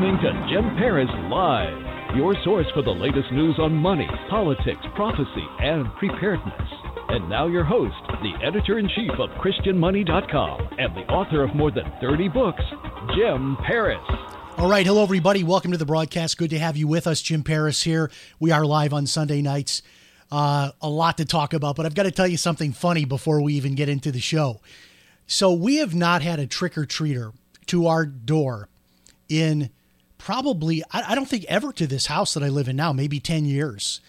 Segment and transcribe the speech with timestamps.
[0.00, 5.44] Listening to Jim Paris Live, your source for the latest news on money, politics, prophecy,
[5.58, 6.68] and preparedness.
[7.08, 11.70] And now your host, the editor in chief of ChristianMoney.com and the author of more
[11.70, 12.62] than 30 books,
[13.14, 14.00] Jim Paris.
[14.56, 15.44] All right, hello everybody.
[15.44, 16.38] Welcome to the broadcast.
[16.38, 17.20] Good to have you with us.
[17.20, 18.10] Jim Paris here.
[18.38, 19.82] We are live on Sunday nights.
[20.32, 23.42] Uh, a lot to talk about, but I've got to tell you something funny before
[23.42, 24.62] we even get into the show.
[25.26, 27.34] So we have not had a trick or treater
[27.66, 28.70] to our door
[29.28, 29.68] in
[30.20, 33.18] probably I, I don't think ever to this house that I live in now, maybe
[33.18, 34.00] 10 years.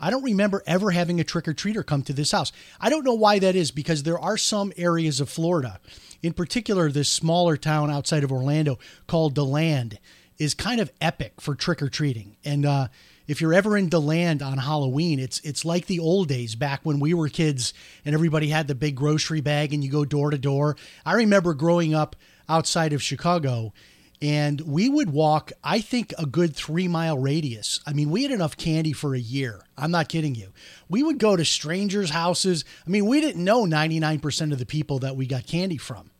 [0.00, 2.52] I don't remember ever having a trick or treater come to this house.
[2.80, 5.80] I don't know why that is because there are some areas of Florida,
[6.22, 9.98] in particular, this smaller town outside of Orlando called DeLand
[10.38, 12.36] is kind of epic for trick or treating.
[12.44, 12.88] And uh,
[13.26, 17.00] if you're ever in DeLand on Halloween, it's it's like the old days back when
[17.00, 17.72] we were kids
[18.04, 20.76] and everybody had the big grocery bag and you go door to door.
[21.04, 22.16] I remember growing up
[22.48, 23.72] outside of Chicago
[24.20, 27.80] and we would walk i think a good three mile radius.
[27.86, 29.62] I mean we had enough candy for a year.
[29.76, 30.52] I'm not kidding you.
[30.88, 32.64] We would go to strangers houses.
[32.86, 36.10] I mean we didn't know 99% of the people that we got candy from.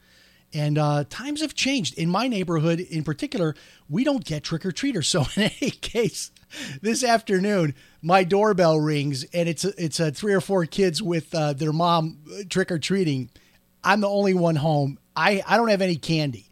[0.54, 1.98] And uh, times have changed.
[1.98, 3.54] In my neighborhood in particular
[3.88, 6.30] we don't get trick-or-treaters so in any case
[6.80, 11.52] this afternoon my doorbell rings and it's it's uh, three or four kids with uh,
[11.52, 13.28] their mom trick-or-treating
[13.84, 14.98] i'm the only one home.
[15.16, 16.47] I i don't have any candy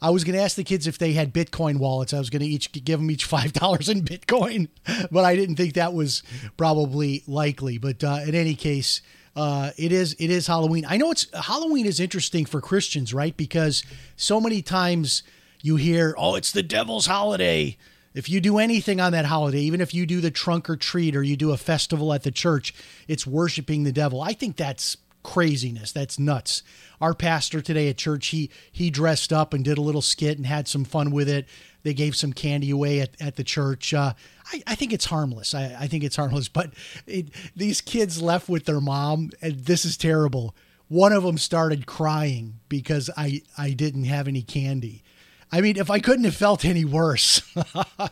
[0.00, 2.14] I was going to ask the kids if they had Bitcoin wallets.
[2.14, 4.68] I was going to each give them each five dollars in Bitcoin,
[5.10, 6.22] but I didn't think that was
[6.56, 7.78] probably likely.
[7.78, 9.02] But uh, in any case,
[9.36, 10.84] uh, it is it is Halloween.
[10.88, 13.36] I know it's Halloween is interesting for Christians, right?
[13.36, 13.82] Because
[14.16, 15.22] so many times
[15.62, 17.76] you hear, "Oh, it's the devil's holiday."
[18.14, 21.14] If you do anything on that holiday, even if you do the trunk or treat
[21.14, 22.74] or you do a festival at the church,
[23.06, 24.20] it's worshiping the devil.
[24.22, 25.92] I think that's craziness.
[25.92, 26.62] That's nuts.
[27.00, 30.46] Our pastor today at church, he he dressed up and did a little skit and
[30.46, 31.46] had some fun with it.
[31.82, 33.94] They gave some candy away at, at the church.
[33.94, 34.14] Uh,
[34.52, 35.54] I, I think it's harmless.
[35.54, 36.48] I, I think it's harmless.
[36.52, 36.72] But
[37.06, 40.54] it, these kids left with their mom, and this is terrible.
[40.88, 45.02] One of them started crying because I, I didn't have any candy.
[45.50, 47.42] I mean, if I couldn't have felt any worse.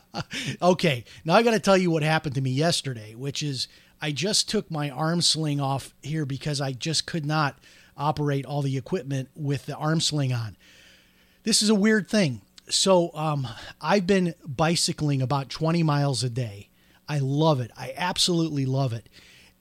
[0.62, 3.68] okay, now I got to tell you what happened to me yesterday, which is
[4.00, 7.58] I just took my arm sling off here because I just could not
[7.96, 10.56] operate all the equipment with the arm sling on.
[11.44, 12.42] This is a weird thing.
[12.68, 13.46] So um,
[13.80, 16.68] I've been bicycling about 20 miles a day.
[17.08, 17.70] I love it.
[17.76, 19.08] I absolutely love it.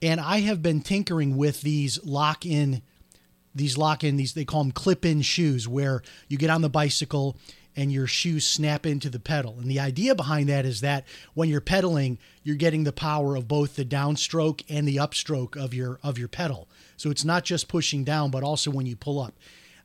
[0.01, 2.81] And I have been tinkering with these lock in,
[3.53, 6.69] these lock in, these, they call them clip in shoes, where you get on the
[6.69, 7.37] bicycle
[7.75, 9.57] and your shoes snap into the pedal.
[9.59, 13.47] And the idea behind that is that when you're pedaling, you're getting the power of
[13.47, 16.67] both the downstroke and the upstroke of your of your pedal.
[16.97, 19.33] So it's not just pushing down, but also when you pull up.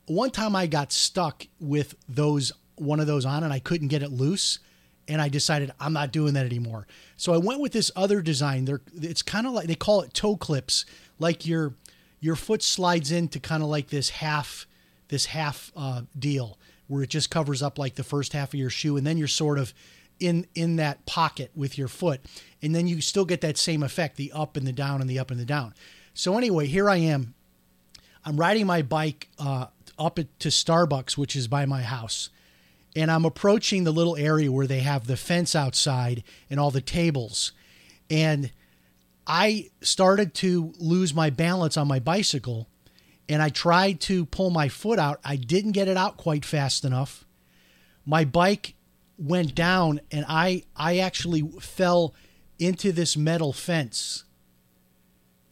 [0.06, 4.03] One time I got stuck with those one of those on and I couldn't get
[4.03, 4.59] it loose
[5.09, 6.87] and I decided I'm not doing that anymore.
[7.17, 8.65] So I went with this other design.
[8.65, 10.84] There it's kind of like they call it toe clips,
[11.19, 11.75] like your
[12.21, 14.67] your foot slides into kind of like this half
[15.09, 16.57] this half uh, deal
[16.91, 19.28] where it just covers up like the first half of your shoe and then you're
[19.28, 19.73] sort of
[20.19, 22.21] in in that pocket with your foot
[22.61, 25.19] and then you still get that same effect the up and the down and the
[25.19, 25.73] up and the down.
[26.12, 27.34] So anyway here i am.
[28.25, 29.67] I'm riding my bike uh,
[29.99, 32.28] up to starbucks which is by my house
[32.97, 36.81] and i'm approaching the little area where they have the fence outside and all the
[36.81, 37.53] tables.
[38.10, 38.51] And
[39.27, 42.66] i started to lose my balance on my bicycle
[43.30, 45.21] and I tried to pull my foot out.
[45.24, 47.24] I didn't get it out quite fast enough.
[48.04, 48.74] My bike
[49.16, 52.12] went down and I I actually fell
[52.59, 54.24] into this metal fence.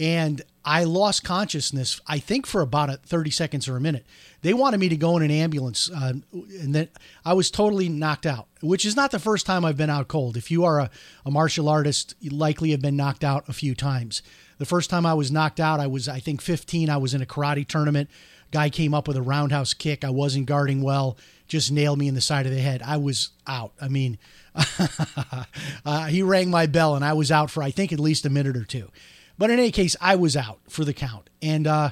[0.00, 4.06] And I lost consciousness, I think, for about a 30 seconds or a minute.
[4.42, 6.88] They wanted me to go in an ambulance, uh, and then
[7.24, 10.36] I was totally knocked out, which is not the first time I've been out cold.
[10.36, 10.90] If you are a,
[11.26, 14.22] a martial artist, you likely have been knocked out a few times.
[14.58, 16.90] The first time I was knocked out, I was, I think, 15.
[16.90, 18.10] I was in a karate tournament.
[18.50, 20.04] Guy came up with a roundhouse kick.
[20.04, 21.16] I wasn't guarding well,
[21.46, 22.82] just nailed me in the side of the head.
[22.82, 23.72] I was out.
[23.80, 24.18] I mean,
[25.84, 28.30] uh, he rang my bell and I was out for, I think, at least a
[28.30, 28.90] minute or two.
[29.36, 31.30] But in any case, I was out for the count.
[31.42, 31.90] And uh,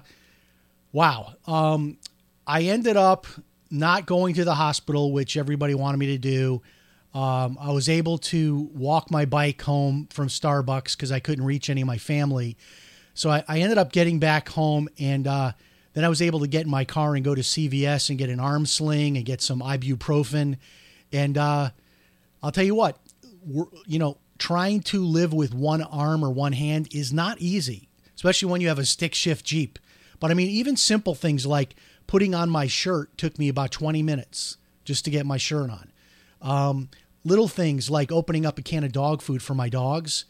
[0.92, 1.34] wow.
[1.46, 1.98] Um,
[2.46, 3.26] I ended up
[3.70, 6.62] not going to the hospital, which everybody wanted me to do.
[7.16, 11.70] Um, I was able to walk my bike home from Starbucks because I couldn't reach
[11.70, 12.58] any of my family.
[13.14, 15.52] So I, I ended up getting back home, and uh,
[15.94, 18.28] then I was able to get in my car and go to CVS and get
[18.28, 20.58] an arm sling and get some ibuprofen.
[21.10, 21.70] And uh,
[22.42, 22.98] I'll tell you what,
[23.86, 28.50] you know, trying to live with one arm or one hand is not easy, especially
[28.50, 29.78] when you have a stick shift Jeep.
[30.20, 31.76] But I mean, even simple things like
[32.06, 35.92] putting on my shirt took me about 20 minutes just to get my shirt on.
[36.42, 36.90] Um,
[37.26, 40.26] little things like opening up a can of dog food for my dogs,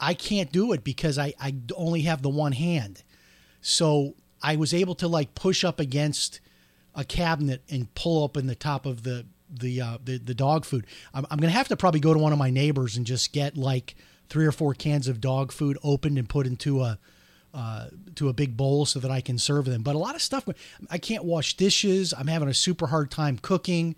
[0.00, 3.02] I can't do it because I, I only have the one hand.
[3.60, 6.40] So I was able to like push up against
[6.94, 10.86] a cabinet and pull open the top of the the uh, the, the dog food.
[11.12, 13.56] I'm, I'm gonna have to probably go to one of my neighbors and just get
[13.56, 13.94] like
[14.28, 16.98] three or four cans of dog food opened and put into a
[17.52, 19.82] uh, to a big bowl so that I can serve them.
[19.82, 20.48] But a lot of stuff,
[20.90, 22.14] I can't wash dishes.
[22.16, 23.94] I'm having a super hard time cooking.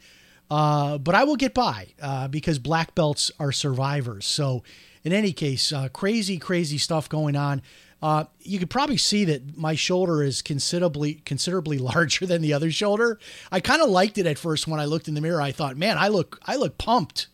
[0.50, 4.26] Uh, but I will get by uh, because black belts are survivors.
[4.26, 4.62] So,
[5.02, 7.62] in any case, uh, crazy, crazy stuff going on.
[8.02, 12.70] Uh, you could probably see that my shoulder is considerably considerably larger than the other
[12.70, 13.19] shoulder.
[13.50, 15.41] I kind of liked it at first when I looked in the mirror.
[15.41, 17.29] I thought, man, I look I look pumped.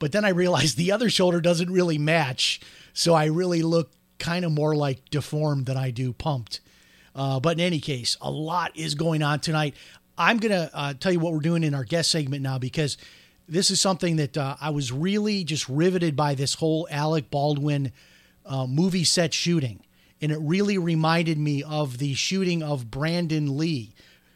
[0.00, 2.60] But then I realized the other shoulder doesn't really match,
[2.92, 6.60] so I really look kind of more like deformed than I do pumped.
[7.14, 9.74] Uh, but in any case, a lot is going on tonight.
[10.18, 12.98] I'm going to uh, tell you what we're doing in our guest segment now because
[13.48, 17.92] this is something that uh, I was really just riveted by this whole Alec Baldwin
[18.44, 19.80] uh, movie set shooting.
[20.20, 23.92] And it really reminded me of the shooting of Brandon Lee,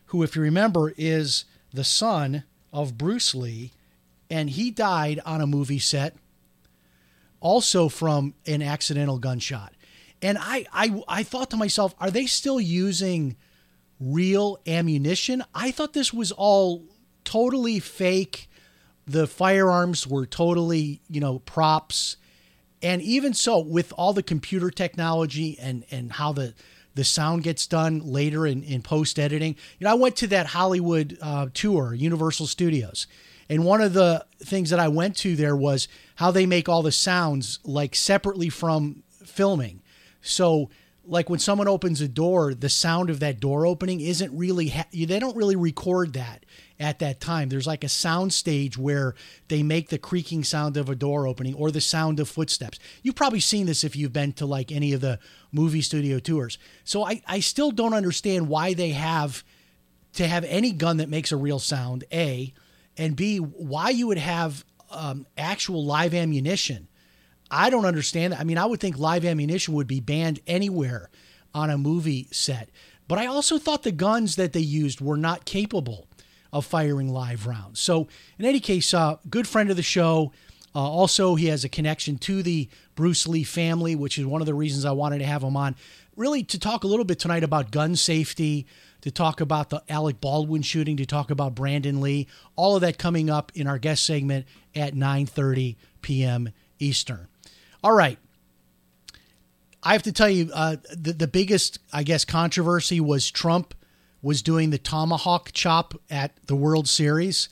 [0.06, 3.73] who, if you remember, is the son of Bruce Lee.
[4.31, 6.14] And he died on a movie set
[7.40, 9.75] also from an accidental gunshot.
[10.23, 13.37] And I, I, I thought to myself, are they still using
[14.02, 15.43] real ammunition?
[15.54, 16.84] I thought this was all
[17.25, 18.49] totally fake.
[19.06, 22.16] The firearms were totally, you know, props.
[22.82, 26.54] And even so, with all the computer technology and, and how the,
[26.94, 30.46] the sound gets done later in, in post editing, you know, I went to that
[30.46, 33.06] Hollywood uh, tour, Universal Studios,
[33.48, 36.82] and one of the things that I went to there was how they make all
[36.82, 39.82] the sounds like separately from filming.
[40.20, 40.70] So,
[41.04, 44.87] like when someone opens a door, the sound of that door opening isn't really, ha-
[44.93, 46.44] they don't really record that
[46.78, 47.49] at that time.
[47.49, 49.14] There's like a sound stage where
[49.49, 52.78] they make the creaking sound of a door opening or the sound of footsteps.
[53.02, 55.19] You've probably seen this if you've been to like any of the
[55.50, 56.58] movie studio tours.
[56.84, 59.44] So I, I still don't understand why they have
[60.14, 62.52] to have any gun that makes a real sound, A,
[62.96, 66.88] and B, why you would have um, actual live ammunition.
[67.52, 68.40] I don't understand that.
[68.40, 71.10] I mean, I would think live ammunition would be banned anywhere
[71.54, 72.70] on a movie set.
[73.06, 76.08] But I also thought the guns that they used were not capable
[76.50, 77.78] of firing live rounds.
[77.78, 78.08] So,
[78.38, 80.32] in any case, uh, good friend of the show.
[80.75, 84.46] Uh, also, he has a connection to the Bruce Lee family, which is one of
[84.46, 85.76] the reasons I wanted to have him on.
[86.16, 88.66] Really, to talk a little bit tonight about gun safety,
[89.02, 92.26] to talk about the Alec Baldwin shooting, to talk about Brandon Lee.
[92.56, 96.50] All of that coming up in our guest segment at 9:30 p.m.
[96.78, 97.28] Eastern.
[97.82, 98.19] All right.
[99.82, 103.74] I have to tell you, uh, the the biggest, I guess, controversy was Trump
[104.20, 107.48] was doing the tomahawk chop at the World Series,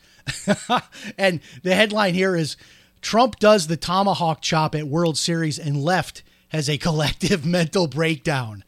[1.18, 2.56] and the headline here is
[3.02, 8.62] Trump does the tomahawk chop at World Series and left has a collective mental breakdown.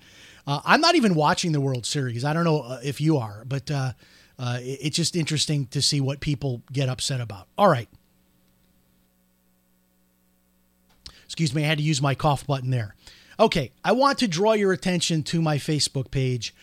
[0.45, 2.25] Uh, I'm not even watching the World Series.
[2.25, 3.93] I don't know uh, if you are, but uh,
[4.41, 7.47] uh it's just interesting to see what people get upset about.
[7.57, 7.89] All right.
[11.33, 12.95] Excuse me, I had to use my cough button there.
[13.41, 16.55] Okay, I want to draw your attention to my Facebook page.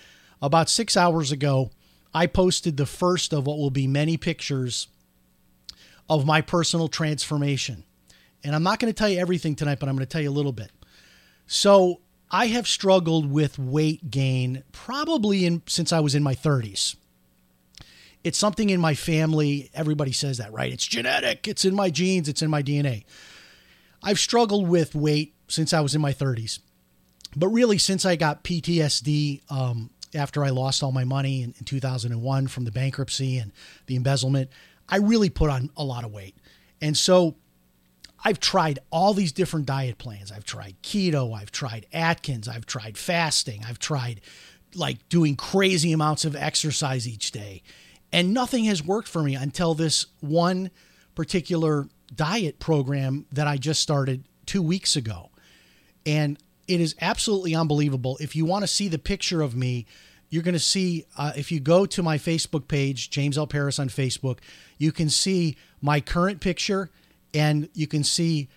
[0.43, 1.71] About six hours ago,
[2.13, 4.87] I posted the first of what will be many pictures
[6.07, 7.83] of my personal transformation.
[8.43, 10.29] And I'm not going to tell you everything tonight, but I'm going to tell you
[10.29, 10.69] a little bit.
[11.47, 16.95] So, I have struggled with weight gain probably in since I was in my 30s.
[18.23, 19.71] It's something in my family.
[19.73, 20.71] Everybody says that, right?
[20.71, 21.47] It's genetic.
[21.47, 22.29] It's in my genes.
[22.29, 23.05] It's in my DNA.
[24.03, 26.59] I've struggled with weight since I was in my 30s,
[27.35, 31.65] but really since I got PTSD um, after I lost all my money in, in
[31.65, 33.51] 2001 from the bankruptcy and
[33.87, 34.49] the embezzlement,
[34.87, 36.35] I really put on a lot of weight.
[36.81, 37.35] And so
[38.23, 40.31] I've tried all these different diet plans.
[40.31, 44.21] I've tried keto, I've tried Atkins, I've tried fasting, I've tried
[44.75, 47.63] like doing crazy amounts of exercise each day.
[48.11, 50.71] And nothing has worked for me until this one
[51.15, 55.29] particular diet program that I just started two weeks ago.
[56.05, 56.37] And
[56.67, 58.17] it is absolutely unbelievable.
[58.19, 59.85] If you want to see the picture of me,
[60.29, 63.47] you're going to see uh, if you go to my Facebook page, James L.
[63.47, 64.39] Paris on Facebook,
[64.77, 66.89] you can see my current picture
[67.33, 68.47] and you can see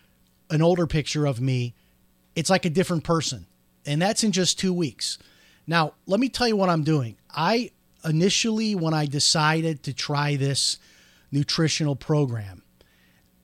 [0.50, 1.74] an older picture of me.
[2.36, 3.46] It's like a different person.
[3.86, 5.18] And that's in just two weeks.
[5.66, 7.16] Now, let me tell you what I'm doing.
[7.30, 7.70] I
[8.04, 10.78] initially, when I decided to try this
[11.30, 12.62] nutritional program,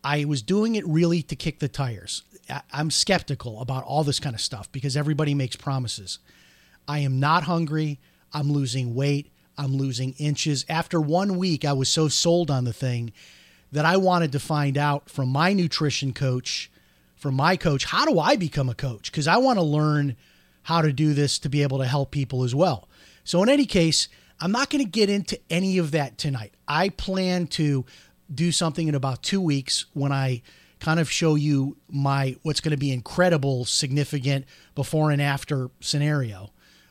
[0.08, 2.22] I was doing it really to kick the tires.
[2.72, 6.18] I'm skeptical about all this kind of stuff because everybody makes promises.
[6.88, 8.00] I am not hungry.
[8.32, 9.30] I'm losing weight.
[9.58, 10.64] I'm losing inches.
[10.66, 13.12] After one week, I was so sold on the thing
[13.70, 16.70] that I wanted to find out from my nutrition coach,
[17.14, 19.12] from my coach, how do I become a coach?
[19.12, 20.16] Because I want to learn
[20.62, 22.88] how to do this to be able to help people as well.
[23.24, 24.08] So, in any case,
[24.40, 26.54] I'm not going to get into any of that tonight.
[26.66, 27.84] I plan to
[28.32, 30.42] do something in about two weeks when I
[30.80, 34.44] kind of show you my what's going to be incredible, significant
[34.74, 36.50] before and after scenario.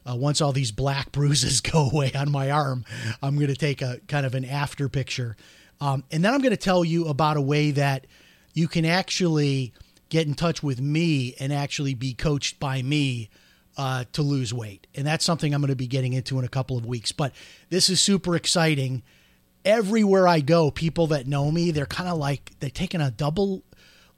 [0.09, 2.85] Uh, once all these black bruises go away on my arm,
[3.21, 5.35] I'm going to take a kind of an after picture.
[5.79, 8.07] Um, and then I'm going to tell you about a way that
[8.53, 9.73] you can actually
[10.09, 13.29] get in touch with me and actually be coached by me
[13.77, 14.87] uh, to lose weight.
[14.95, 17.11] And that's something I'm going to be getting into in a couple of weeks.
[17.11, 17.33] But
[17.69, 19.03] this is super exciting.
[19.67, 23.63] Everywhere I go, people that know me, they're kind of like, they're taking a double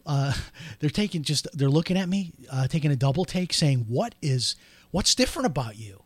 [0.09, 0.33] uh,
[0.79, 4.55] they're taking just they're looking at me, uh, taking a double take, saying, "What is
[4.91, 6.03] what's different about you?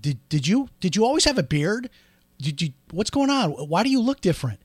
[0.00, 1.90] Did did you did you always have a beard?
[2.38, 3.50] Did you what's going on?
[3.50, 4.60] Why do you look different?"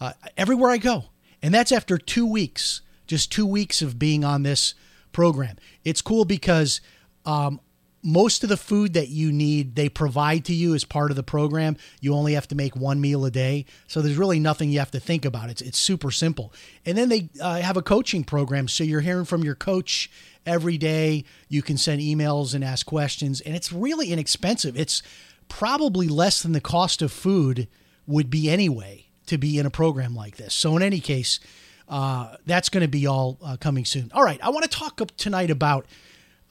[0.00, 1.06] Uh, everywhere I go,
[1.42, 4.74] and that's after two weeks, just two weeks of being on this
[5.12, 5.56] program.
[5.84, 6.80] It's cool because
[7.24, 7.60] um,
[8.04, 11.22] most of the food that you need they provide to you as part of the
[11.22, 11.76] program.
[12.00, 13.64] You only have to make one meal a day.
[13.86, 15.48] So there's really nothing you have to think about.
[15.48, 16.52] It's, it's super simple.
[16.84, 18.68] And then they uh, have a coaching program.
[18.68, 20.10] So you're hearing from your coach
[20.44, 21.24] every day.
[21.48, 23.40] You can send emails and ask questions.
[23.40, 24.78] And it's really inexpensive.
[24.78, 25.02] It's
[25.48, 27.68] probably less than the cost of food
[28.06, 30.52] would be anyway to be in a program like this.
[30.52, 31.40] So in any case
[31.88, 34.10] uh, that's going to be all uh, coming soon.
[34.14, 35.86] All right i want to talk tonight about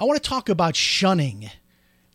[0.03, 1.49] I want to talk about shunning.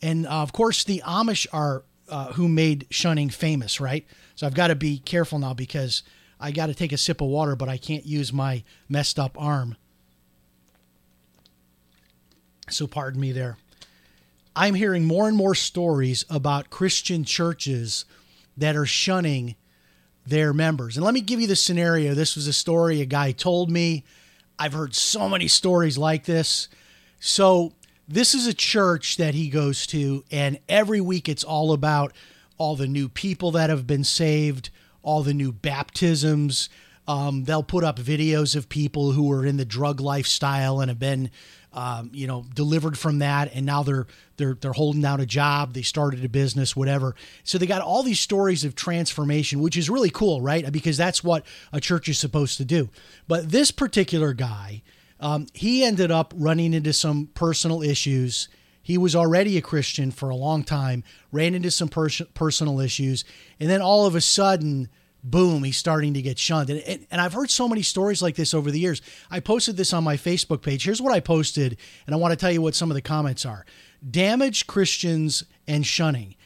[0.03, 4.07] And uh, of course, the Amish are uh, who made shunning famous, right?
[4.35, 6.03] So I've got to be careful now because
[6.39, 9.41] I got to take a sip of water, but I can't use my messed up
[9.41, 9.75] arm.
[12.69, 13.57] So pardon me there.
[14.55, 18.05] I'm hearing more and more stories about Christian churches
[18.59, 19.57] that are shunning
[20.27, 20.99] their members.
[20.99, 22.13] And let me give you the scenario.
[22.13, 24.05] This was a story a guy told me.
[24.59, 26.69] I've heard so many stories like this.
[27.21, 27.73] So,
[28.09, 32.13] this is a church that he goes to, and every week it's all about
[32.57, 34.71] all the new people that have been saved,
[35.03, 36.71] all the new baptisms.
[37.07, 40.99] Um, they'll put up videos of people who are in the drug lifestyle and have
[40.99, 41.31] been,
[41.73, 45.75] um, you know, delivered from that, and now they're they're they're holding down a job.
[45.75, 47.15] They started a business, whatever.
[47.45, 50.71] So they got all these stories of transformation, which is really cool, right?
[50.73, 52.89] Because that's what a church is supposed to do.
[53.27, 54.83] But this particular guy
[55.21, 58.49] um, he ended up running into some personal issues.
[58.83, 63.25] He was already a Christian for a long time, ran into some pers- personal issues,
[63.61, 64.89] and then all of a sudden,
[65.23, 66.71] boom, he's starting to get shunned.
[66.71, 69.03] And, and, and, I've heard so many stories like this over the years.
[69.31, 70.85] I posted this on my Facebook page.
[70.85, 73.45] Here's what I posted, and I want to tell you what some of the comments
[73.45, 73.67] are
[74.09, 76.37] Damaged Christians and shunning.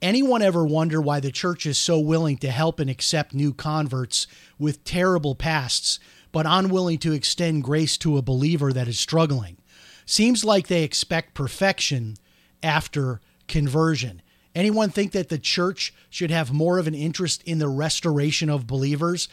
[0.00, 4.26] Anyone ever wonder why the church is so willing to help and accept new converts
[4.58, 5.98] with terrible pasts?
[6.34, 9.56] But unwilling to extend grace to a believer that is struggling.
[10.04, 12.16] Seems like they expect perfection
[12.60, 14.20] after conversion.
[14.52, 18.66] Anyone think that the church should have more of an interest in the restoration of
[18.66, 19.28] believers?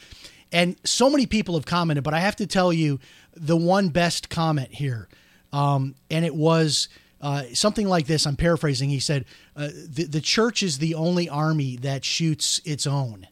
[0.51, 3.00] And so many people have commented, but I have to tell you
[3.36, 5.10] the one best comment here.
[5.51, 6.88] Um, and it was
[7.20, 8.27] uh, something like this.
[8.27, 8.91] I'm paraphrasing.
[8.91, 13.27] He said, uh, the, the church is the only army that shoots its own.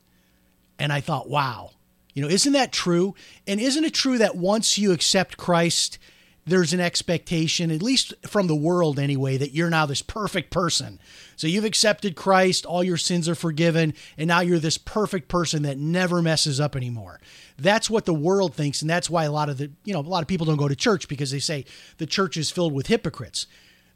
[0.79, 1.71] And I thought, wow,
[2.13, 3.15] you know, isn't that true?
[3.47, 5.99] And isn't it true that once you accept Christ,
[6.45, 10.99] there's an expectation, at least from the world anyway, that you're now this perfect person.
[11.35, 15.63] So you've accepted Christ, all your sins are forgiven, and now you're this perfect person
[15.63, 17.21] that never messes up anymore.
[17.57, 20.01] That's what the world thinks, and that's why a lot of the, you know, a
[20.01, 21.65] lot of people don't go to church because they say
[21.97, 23.45] the church is filled with hypocrites.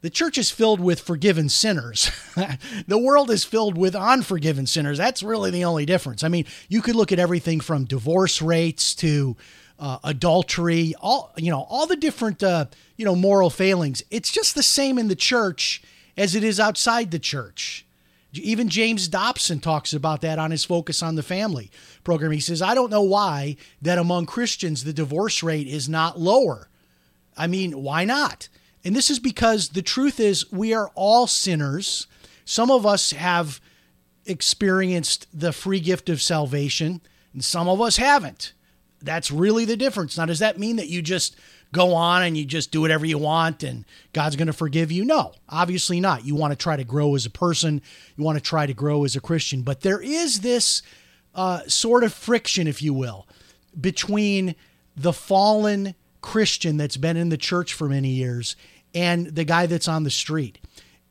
[0.03, 2.12] The church is filled with forgiven sinners.
[2.88, 4.98] the world is filled with unforgiven sinners.
[4.98, 6.25] That's really the only difference.
[6.25, 9.38] I mean, you could look at everything from divorce rates to
[9.79, 12.65] uh, adultery, all you know, all the different uh,
[12.98, 14.03] you know moral failings.
[14.12, 15.81] It's just the same in the church
[16.17, 17.86] as it is outside the church.
[18.33, 21.72] Even James Dobson talks about that on his Focus on the Family
[22.03, 22.33] program.
[22.33, 26.67] He says, I don't know why that among Christians the divorce rate is not lower.
[27.38, 28.50] I mean, why not?
[28.84, 32.08] And this is because the truth is, we are all sinners.
[32.46, 33.62] some of us have
[34.25, 37.02] experienced the free gift of salvation,
[37.34, 38.54] and some of us haven't.
[39.02, 40.18] That's really the difference.
[40.18, 41.36] Now, does that mean that you just
[41.72, 45.04] go on and you just do whatever you want and God's going to forgive you?
[45.04, 46.25] No, obviously not.
[46.25, 47.82] You want to try to grow as a person,
[48.16, 49.62] you want to try to grow as a Christian.
[49.62, 50.82] But there is this
[51.36, 53.28] uh, sort of friction, if you will,
[53.80, 54.56] between
[54.96, 58.56] the fallen Christian that's been in the church for many years
[58.93, 60.59] and the guy that's on the street.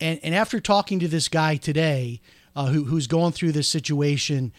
[0.00, 2.20] And, and after talking to this guy today,
[2.54, 4.52] uh, who, who's going through this situation,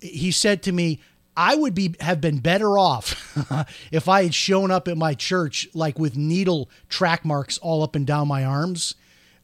[0.00, 1.00] he said to me,
[1.36, 3.36] I would be have been better off
[3.92, 7.94] if I had shown up at my church like with needle track marks all up
[7.94, 8.94] and down my arms,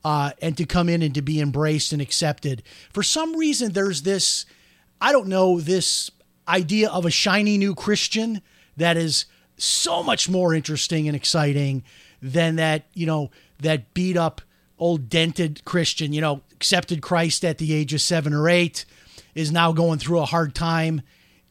[0.05, 2.63] uh, and to come in and to be embraced and accepted.
[2.93, 4.47] For some reason, there's this,
[5.01, 6.11] I don't know, this
[6.49, 8.41] idea of a shiny new Christian
[8.77, 9.27] that is
[9.59, 11.85] so much more interesting and exciting
[12.23, 14.41] than that, you know, that beat up
[14.79, 18.85] old dented Christian, you know, accepted Christ at the age of seven or eight,
[19.35, 21.03] is now going through a hard time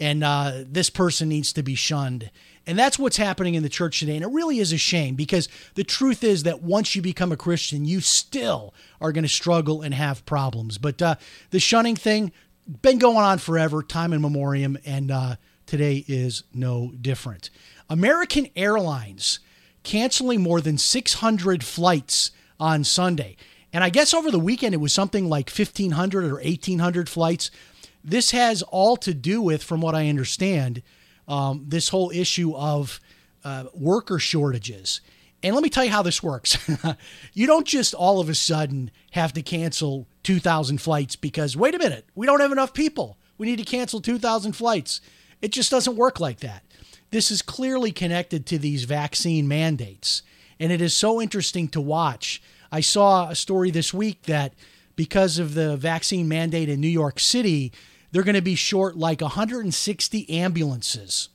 [0.02, 2.32] and uh, this person needs to be shunned.
[2.66, 4.16] And that's what's happening in the church today.
[4.16, 7.38] And it really is a shame because the truth is that once you become a
[7.38, 10.80] Christian, you still are going to struggle and have problems.
[10.80, 11.16] But uh,
[11.52, 12.32] the shunning thing,
[12.82, 15.36] been going on forever, time in memoriam, and uh,
[15.68, 17.52] today is no different.
[17.88, 19.40] American Airlines
[19.84, 23.36] canceling more than 600 flights on Sunday.
[23.74, 27.52] And I guess over the weekend it was something like 1,500 or 1,800 flights.
[28.04, 30.82] This has all to do with, from what I understand,
[31.28, 33.00] um, this whole issue of
[33.44, 35.02] uh, worker shortages.
[35.44, 36.58] And let me tell you how this works.
[37.34, 41.80] you don't just all of a sudden have to cancel 2,000 flights because, wait a
[41.80, 43.18] minute, we don't have enough people.
[43.38, 45.02] We need to cancel 2,000 flights.
[45.42, 46.64] It just doesn't work like that.
[47.12, 50.24] This is clearly connected to these vaccine mandates.
[50.60, 52.42] And it is so interesting to watch.
[52.72, 54.54] I saw a story this week that
[54.96, 57.74] because of the vaccine mandate in New York City,
[58.12, 61.30] they're going to be short like 160 ambulances.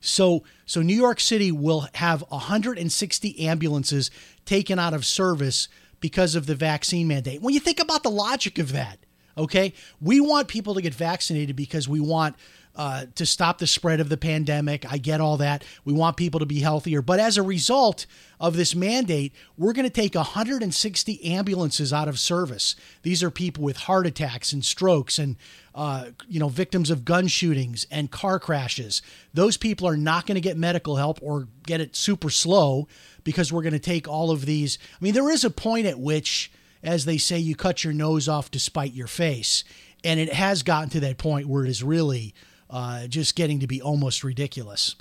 [0.00, 4.10] So, so New York City will have 160 ambulances
[4.44, 5.68] taken out of service
[6.00, 7.40] because of the vaccine mandate.
[7.40, 8.98] When you think about the logic of that,
[9.38, 12.36] okay, we want people to get vaccinated because we want
[12.76, 14.90] uh, to stop the spread of the pandemic.
[14.90, 15.64] I get all that.
[15.84, 17.02] We want people to be healthier.
[17.02, 18.06] But as a result
[18.40, 22.74] of this mandate, we're going to take 160 ambulances out of service.
[23.02, 25.36] These are people with heart attacks and strokes and,
[25.74, 29.02] uh, you know, victims of gun shootings and car crashes.
[29.32, 32.88] Those people are not going to get medical help or get it super slow
[33.22, 34.78] because we're going to take all of these.
[35.00, 36.50] I mean, there is a point at which,
[36.82, 39.62] as they say, you cut your nose off to spite your face.
[40.02, 42.34] And it has gotten to that point where it is really
[42.74, 44.96] uh, just getting to be almost ridiculous.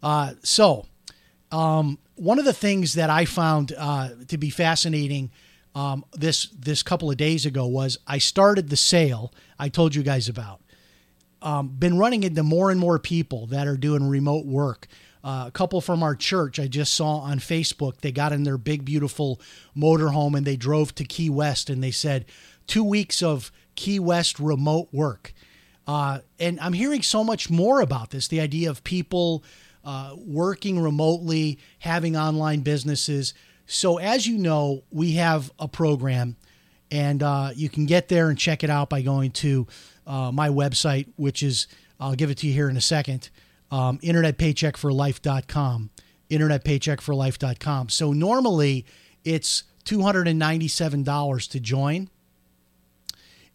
[0.00, 0.86] Uh, so,
[1.50, 5.32] um, one of the things that I found uh, to be fascinating
[5.74, 10.04] um, this this couple of days ago was I started the sale I told you
[10.04, 10.60] guys about.
[11.42, 14.86] Um, been running into more and more people that are doing remote work.
[15.22, 18.00] Uh, a couple from our church I just saw on Facebook.
[18.00, 19.40] They got in their big, beautiful
[19.76, 22.24] motorhome and they drove to Key West and they said
[22.68, 25.34] two weeks of Key West remote work.
[25.86, 29.44] Uh, and I'm hearing so much more about this the idea of people
[29.84, 33.34] uh, working remotely, having online businesses.
[33.66, 36.36] So, as you know, we have a program,
[36.90, 39.66] and uh, you can get there and check it out by going to
[40.06, 41.68] uh, my website, which is,
[42.00, 43.30] I'll give it to you here in a second,
[43.70, 45.90] um, internetpaycheckforlife.com.
[46.30, 47.88] Internetpaycheckforlife.com.
[47.88, 48.86] So, normally
[49.24, 52.10] it's $297 to join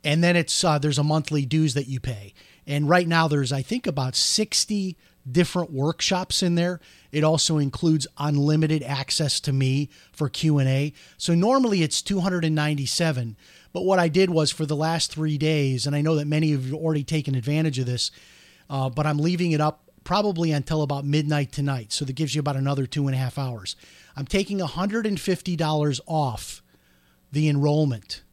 [0.04, 2.34] and then it's uh, there's a monthly dues that you pay.
[2.66, 4.98] And right now there's I think about 60
[5.30, 6.80] different workshops in there.
[7.12, 10.94] It also includes unlimited access to me for Q&A.
[11.18, 13.38] So normally it's 297,
[13.72, 16.54] but what I did was for the last 3 days and I know that many
[16.54, 18.10] of you have already taken advantage of this,
[18.70, 21.92] uh, but I'm leaving it up probably until about midnight tonight.
[21.92, 23.76] So that gives you about another two and a half hours.
[24.16, 26.64] I'm taking $150 off
[27.32, 28.24] the enrollment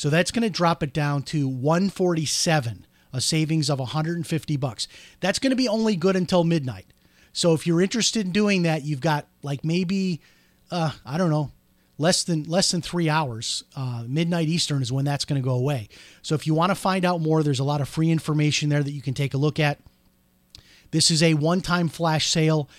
[0.00, 4.88] so that's going to drop it down to 147, a savings of 150 bucks.
[5.20, 6.86] That's going to be only good until midnight.
[7.34, 10.22] So if you're interested in doing that, you've got like maybe
[10.70, 11.50] uh, I don't know,
[11.98, 13.62] less than less than three hours.
[13.76, 15.90] Uh, midnight Eastern is when that's going to go away.
[16.22, 18.82] So if you want to find out more, there's a lot of free information there
[18.82, 19.80] that you can take a look at.
[20.92, 22.70] This is a one-time flash sale.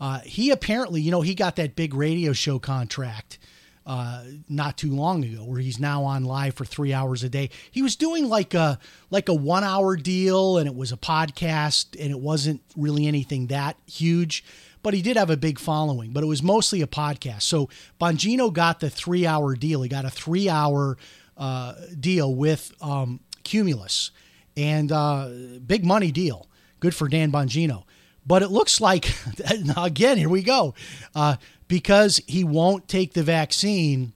[0.00, 3.38] uh, he apparently, you know, he got that big radio show contract
[3.86, 7.50] uh, not too long ago, where he's now on live for three hours a day.
[7.70, 8.78] He was doing like a
[9.10, 13.48] like a one hour deal, and it was a podcast, and it wasn't really anything
[13.48, 14.44] that huge,
[14.82, 16.12] but he did have a big following.
[16.12, 17.42] But it was mostly a podcast.
[17.42, 17.68] So
[18.00, 19.82] Bongino got the three hour deal.
[19.82, 20.96] He got a three hour
[21.36, 24.10] uh, deal with um, Cumulus,
[24.56, 25.28] and uh,
[25.66, 26.48] big money deal.
[26.78, 27.84] Good for Dan Bongino.
[28.26, 29.12] But it looks like,
[29.76, 30.74] again, here we go.
[31.14, 31.36] Uh,
[31.68, 34.12] because he won't take the vaccine,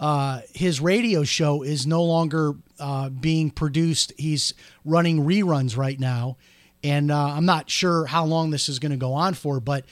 [0.00, 4.12] uh, his radio show is no longer uh, being produced.
[4.18, 4.54] He's
[4.84, 6.36] running reruns right now.
[6.82, 9.84] And uh, I'm not sure how long this is going to go on for, but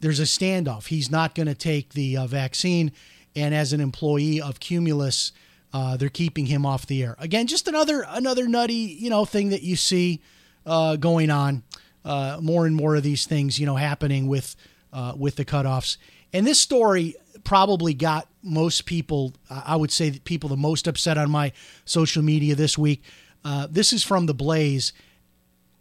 [0.00, 0.86] there's a standoff.
[0.86, 2.92] He's not going to take the uh, vaccine.
[3.36, 5.32] And as an employee of Cumulus,
[5.72, 7.14] uh, they're keeping him off the air.
[7.18, 10.20] Again, just another another nutty you know thing that you see
[10.66, 11.62] uh, going on.
[12.40, 14.56] More and more of these things you know happening with
[14.92, 15.96] uh, with the cutoffs.
[16.32, 21.30] And this story probably got most people, I would say, people the most upset on
[21.30, 21.52] my
[21.84, 23.02] social media this week.
[23.44, 24.92] Uh, this is from The Blaze.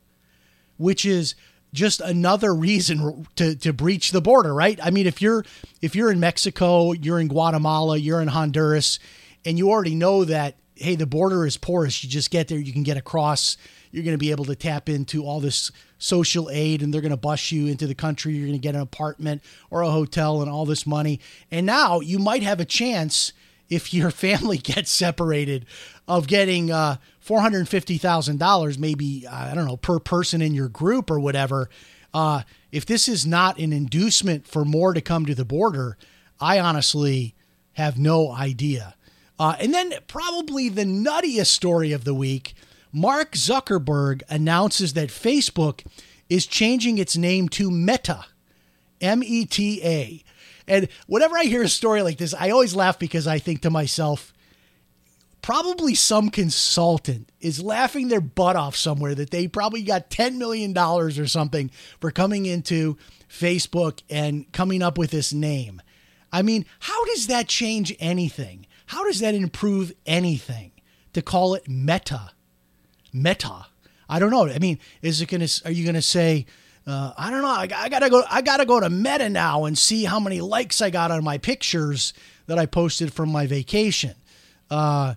[0.77, 1.35] which is
[1.73, 4.79] just another reason to, to breach the border, right?
[4.81, 5.45] I mean, if you're
[5.81, 8.99] if you're in Mexico, you're in Guatemala, you're in Honduras,
[9.45, 12.71] and you already know that hey, the border is porous, you just get there, you
[12.71, 13.57] can get across,
[13.91, 17.11] you're going to be able to tap into all this social aid and they're going
[17.11, 20.41] to bus you into the country, you're going to get an apartment or a hotel
[20.41, 21.19] and all this money.
[21.51, 23.33] And now you might have a chance
[23.69, 25.65] if your family gets separated
[26.07, 31.69] of getting uh, $450,000, maybe, I don't know, per person in your group or whatever.
[32.13, 35.97] Uh, if this is not an inducement for more to come to the border,
[36.39, 37.35] I honestly
[37.73, 38.95] have no idea.
[39.37, 42.55] Uh, and then, probably the nuttiest story of the week
[42.91, 45.85] Mark Zuckerberg announces that Facebook
[46.27, 48.25] is changing its name to Meta,
[48.99, 50.23] M E T A.
[50.69, 53.71] And whenever I hear a story like this, I always laugh because I think to
[53.71, 54.31] myself,
[55.41, 60.77] probably some consultant is laughing their butt off somewhere that they probably got $10 million
[60.77, 65.81] or something for coming into Facebook and coming up with this name.
[66.31, 68.67] I mean, how does that change anything?
[68.85, 70.71] How does that improve anything
[71.13, 72.29] to call it meta?
[73.11, 73.65] Meta.
[74.07, 74.47] I don't know.
[74.47, 76.45] I mean, is it going to, are you going to say,
[76.89, 77.47] uh, I don't know.
[77.49, 78.23] I, I, gotta go.
[78.29, 81.37] I gotta go to Meta now and see how many likes I got on my
[81.37, 82.13] pictures
[82.47, 84.15] that I posted from my vacation.
[84.71, 85.13] Uh,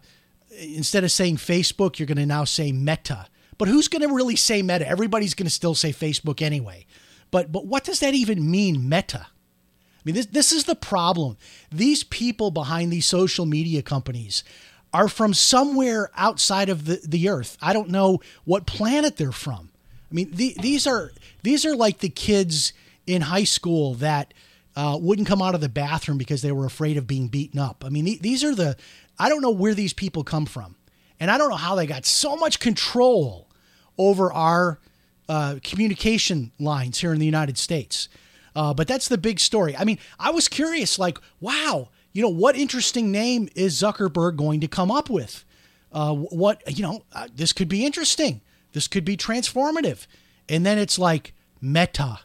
[0.58, 3.26] instead of saying Facebook, you're to now say Meta.
[3.56, 4.86] But who's to really say Meta?
[4.86, 6.84] Everybody's to still say Facebook anyway.
[7.30, 9.26] But but what does that even mean, Meta?
[9.28, 11.38] I mean, this this is the problem.
[11.70, 14.44] These people behind these social media companies
[14.92, 17.56] are from somewhere outside of the, the earth.
[17.62, 19.71] I don't know what planet they're from.
[20.12, 21.10] I mean, the, these are
[21.42, 22.72] these are like the kids
[23.06, 24.34] in high school that
[24.76, 27.82] uh, wouldn't come out of the bathroom because they were afraid of being beaten up.
[27.84, 28.76] I mean, th- these are the
[29.18, 30.76] I don't know where these people come from,
[31.18, 33.48] and I don't know how they got so much control
[33.96, 34.80] over our
[35.28, 38.08] uh, communication lines here in the United States.
[38.54, 39.74] Uh, but that's the big story.
[39.74, 44.60] I mean, I was curious, like, wow, you know, what interesting name is Zuckerberg going
[44.60, 45.46] to come up with?
[45.90, 48.42] Uh, what you know, uh, this could be interesting.
[48.72, 50.06] This could be transformative.
[50.48, 52.20] And then it's like meta,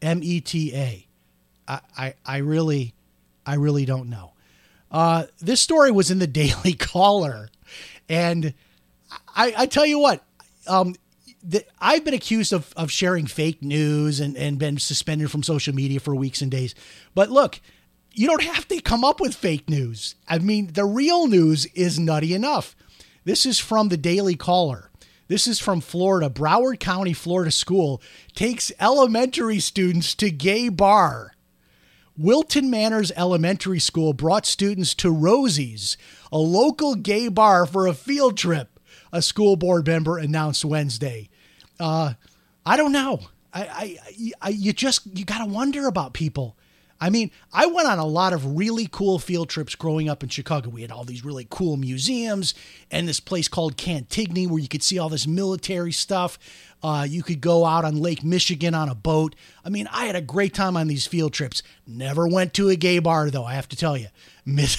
[0.00, 1.06] M E T A.
[1.66, 2.94] I, I, I really,
[3.44, 4.32] I really don't know.
[4.90, 7.50] Uh, this story was in the Daily Caller,
[8.08, 8.54] and
[9.36, 10.24] I, I tell you what,
[10.66, 10.94] um,
[11.42, 15.74] the, I've been accused of, of sharing fake news and, and been suspended from social
[15.74, 16.74] media for weeks and days.
[17.14, 17.60] But look,
[18.12, 20.14] you don't have to come up with fake news.
[20.26, 22.74] I mean, the real news is nutty enough.
[23.24, 24.87] This is from the Daily Caller.
[25.28, 26.30] This is from Florida.
[26.30, 28.00] Broward County, Florida school
[28.34, 31.34] takes elementary students to gay bar.
[32.16, 35.96] Wilton Manors Elementary School brought students to Rosie's,
[36.32, 38.80] a local gay bar, for a field trip,
[39.12, 41.28] a school board member announced Wednesday.
[41.78, 42.14] Uh,
[42.66, 43.20] I don't know.
[43.52, 46.56] I, I, I you just you got to wonder about people.
[47.00, 50.28] I mean, I went on a lot of really cool field trips growing up in
[50.28, 50.68] Chicago.
[50.68, 52.54] We had all these really cool museums
[52.90, 56.38] and this place called Cantigny where you could see all this military stuff.
[56.82, 59.34] Uh, you could go out on Lake Michigan on a boat.
[59.64, 61.62] I mean, I had a great time on these field trips.
[61.86, 64.08] Never went to a gay bar, though, I have to tell you.
[64.48, 64.78] Miss,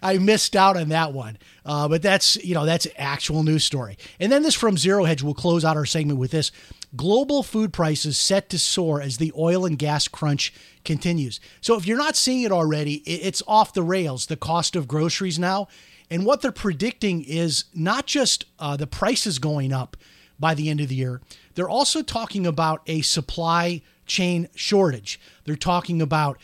[0.00, 1.38] I missed out on that one.
[1.64, 3.98] Uh, but that's, you know, that's actual news story.
[4.20, 6.52] And then this from Zero Hedge, we'll close out our segment with this.
[6.96, 10.52] Global food prices set to soar as the oil and gas crunch
[10.84, 11.40] continues.
[11.60, 15.38] So if you're not seeing it already, it's off the rails, the cost of groceries
[15.38, 15.68] now.
[16.10, 19.96] And what they're predicting is not just uh, the prices going up
[20.38, 21.20] by the end of the year,
[21.54, 25.20] they're also talking about a supply chain shortage.
[25.44, 26.38] They're talking about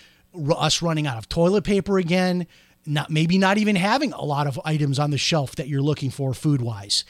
[0.57, 2.47] us running out of toilet paper again,
[2.87, 6.11] not maybe not even having a lot of items on the shelf that you're looking
[6.11, 7.05] for food wise.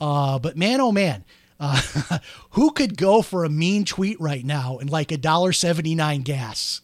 [0.00, 1.24] Uh, but man, oh man,
[1.58, 1.80] uh,
[2.50, 6.22] who could go for a mean tweet right now and like a dollar seventy nine
[6.22, 6.80] gas?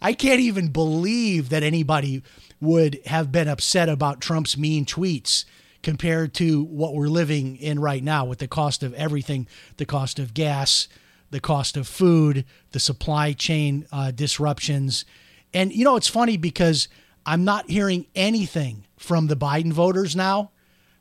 [0.00, 2.22] I can't even believe that anybody
[2.60, 5.44] would have been upset about Trump's mean tweets
[5.82, 10.18] compared to what we're living in right now with the cost of everything, the cost
[10.18, 10.88] of gas,
[11.30, 15.04] the cost of food, the supply chain uh, disruptions.
[15.52, 16.88] And you know, it's funny because
[17.24, 20.50] I'm not hearing anything from the Biden voters now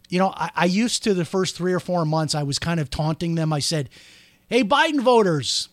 [0.10, 2.80] you know, I, I used to the first three or four months, I was kind
[2.80, 3.52] of taunting them.
[3.52, 3.90] I said,
[4.48, 5.70] hey, Biden voters,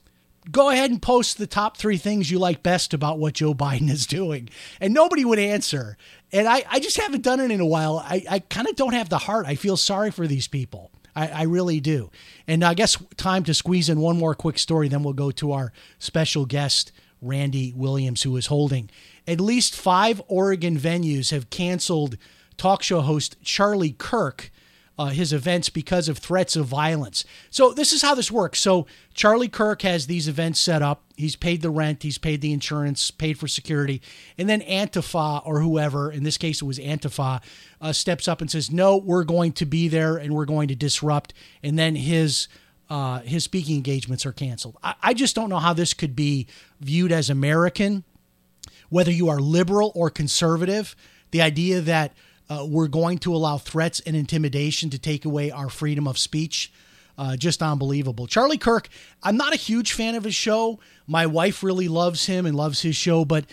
[0.51, 3.91] go ahead and post the top three things you like best about what Joe Biden
[3.91, 4.49] is doing.
[4.81, 5.97] And nobody would answer.
[6.33, 7.99] And I, I just haven't done it in a while.
[7.99, 9.47] I, I kind of don't have the heart.
[9.47, 10.91] I feel sorry for these people.
[11.15, 12.11] I, I really do.
[12.47, 15.53] And I guess time to squeeze in one more quick story, then we'll go to
[15.53, 16.91] our special guest,
[17.21, 18.91] Randy Williams, who is holding.
[19.27, 22.17] At least five Oregon venues have canceled
[22.57, 24.51] talk show host Charlie Kirk
[24.99, 27.25] uh, his events because of threats of violence.
[27.51, 28.61] So this is how this works.
[28.61, 31.03] So Charlie Kirk has these events set up.
[31.17, 34.03] He's paid the rent, he's paid the insurance, paid for security,
[34.37, 37.43] and then Antifa or whoever, in this case it was Antifa,
[37.81, 40.75] uh, steps up and says, "No, we're going to be there and we're going to
[40.75, 42.49] disrupt." And then his
[42.91, 44.77] uh, his speaking engagements are canceled.
[44.83, 46.47] I, I just don't know how this could be
[46.81, 48.05] viewed as American,
[48.91, 50.95] whether you are liberal or conservative.
[51.31, 52.13] The idea that
[52.53, 56.73] uh, we're going to allow threats and intimidation to take away our freedom of speech.
[57.17, 58.27] Uh, just unbelievable.
[58.27, 58.89] Charlie Kirk,
[59.23, 60.81] I'm not a huge fan of his show.
[61.07, 63.45] My wife really loves him and loves his show, but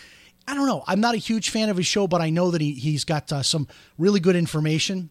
[0.48, 0.82] I don't know.
[0.86, 3.30] I'm not a huge fan of his show, but I know that he, he's got
[3.32, 5.10] uh, some really good information.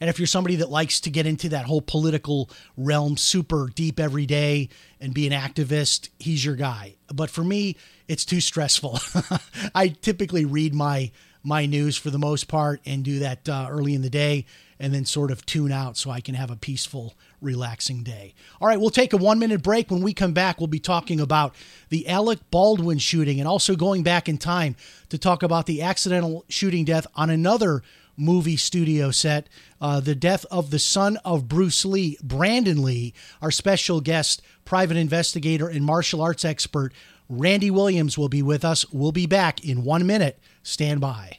[0.00, 3.98] And if you're somebody that likes to get into that whole political realm super deep
[3.98, 4.68] every day
[5.00, 6.96] and be an activist, he's your guy.
[7.12, 7.76] But for me,
[8.08, 9.00] it's too stressful.
[9.74, 11.10] I typically read my
[11.46, 14.44] my news for the most part and do that uh, early in the day
[14.80, 18.34] and then sort of tune out so I can have a peaceful, relaxing day.
[18.60, 19.88] All right, we'll take a one minute break.
[19.88, 21.54] When we come back, we'll be talking about
[21.88, 24.74] the Alec Baldwin shooting and also going back in time
[25.08, 27.82] to talk about the accidental shooting death on another
[28.16, 29.48] movie studio set,
[29.80, 34.96] uh, the death of the son of Bruce Lee, Brandon Lee, our special guest, private
[34.96, 36.92] investigator and martial arts expert.
[37.28, 38.90] Randy Williams will be with us.
[38.92, 41.38] We'll be back in one minute Stand by.